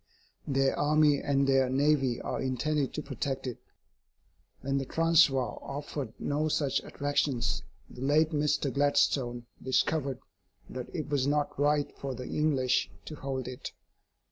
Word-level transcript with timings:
Their 0.47 0.75
army 0.79 1.19
and 1.21 1.45
their 1.47 1.69
navy 1.69 2.19
are 2.21 2.41
intended 2.41 2.91
to 2.95 3.03
protect 3.03 3.45
it. 3.45 3.59
When 4.61 4.79
the 4.79 4.85
Transvaal 4.85 5.59
offered 5.61 6.11
no 6.17 6.47
such 6.47 6.79
attractions, 6.81 7.61
the 7.87 8.01
late 8.01 8.31
Mr. 8.31 8.73
Gladstone 8.73 9.45
discovered 9.61 10.17
that 10.67 10.89
it 10.91 11.09
was 11.09 11.27
not 11.27 11.51
right 11.59 11.95
for 11.99 12.15
the 12.15 12.25
English 12.25 12.89
to 13.05 13.13
hold 13.15 13.47
it. 13.47 13.73